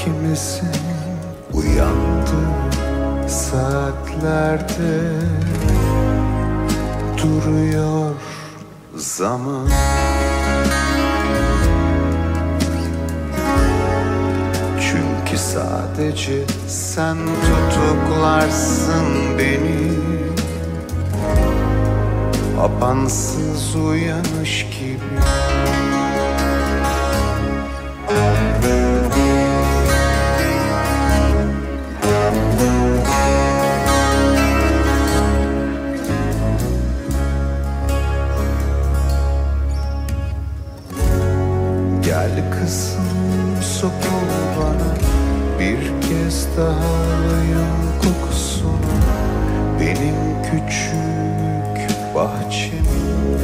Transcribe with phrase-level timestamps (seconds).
[0.00, 0.68] sadece ikimizin
[1.52, 5.12] uyandığı saatlerde.
[7.22, 8.14] Duruyor
[8.96, 9.68] zaman.
[14.80, 19.90] Çünkü sadece sen tutuklarsın beni.
[22.60, 25.20] Apansız uyanış gibi
[45.60, 48.70] Bir kez daha alayım kokusunu.
[49.80, 53.38] Benim küçük bahçemin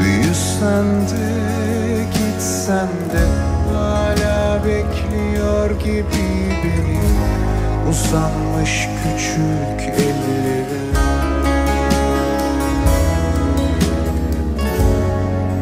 [0.00, 3.26] Büyüsen de gitsen de.
[3.74, 6.04] Hala bekliyor gibi
[6.64, 7.00] beni.
[7.90, 10.90] Uzanmış küçük ellerim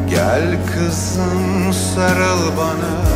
[0.09, 1.48] Gel kızım
[1.79, 3.08] sarıl bana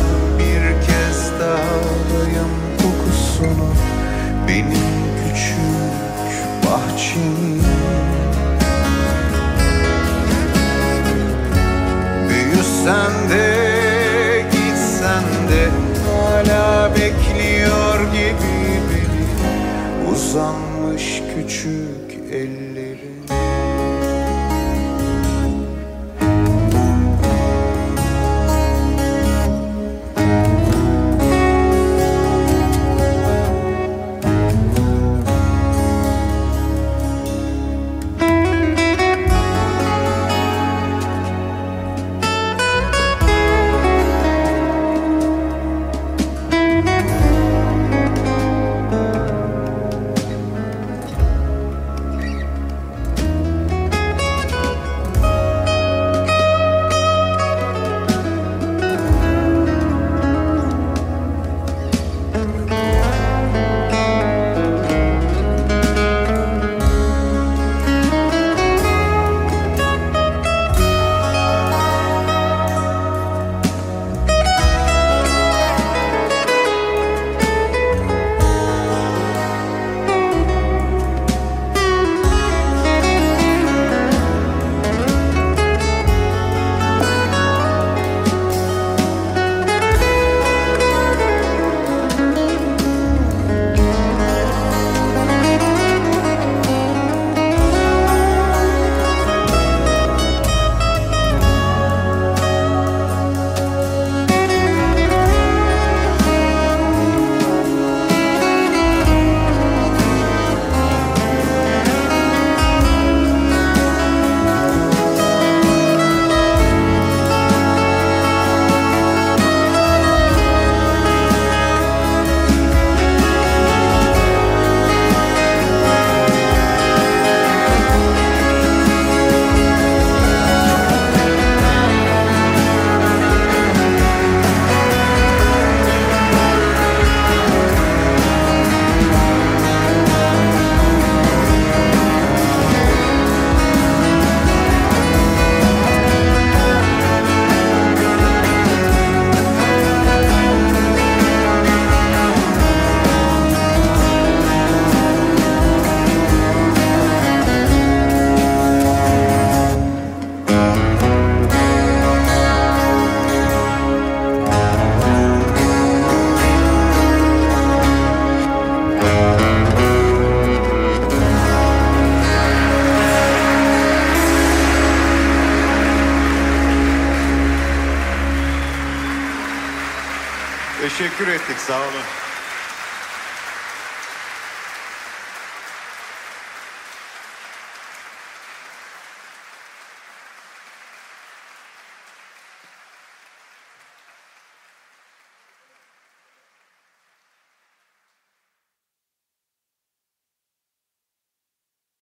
[180.84, 182.23] Teşekkür ettik sağ olun.